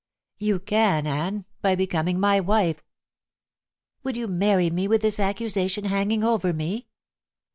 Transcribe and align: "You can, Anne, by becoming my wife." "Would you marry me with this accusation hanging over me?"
"You 0.39 0.59
can, 0.59 1.05
Anne, 1.05 1.45
by 1.61 1.75
becoming 1.75 2.19
my 2.19 2.39
wife." 2.39 2.81
"Would 4.01 4.17
you 4.17 4.27
marry 4.27 4.71
me 4.71 4.87
with 4.87 5.03
this 5.03 5.19
accusation 5.19 5.85
hanging 5.85 6.23
over 6.23 6.53
me?" 6.53 6.87